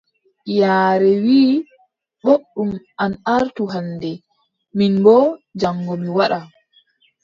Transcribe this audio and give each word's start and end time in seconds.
Yaare 0.59 1.11
wii: 1.25 1.53
booɗɗum 2.23 2.71
an 3.03 3.13
artu 3.35 3.63
hannde, 3.73 4.11
min 4.77 4.93
boo 5.03 5.23
jaŋgo 5.59 5.93
mi 6.01 6.09
waɗa. 6.17 6.39